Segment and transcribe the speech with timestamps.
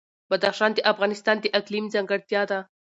[0.31, 2.59] بدخشان د افغانستان د اقلیم ځانګړتیا ده.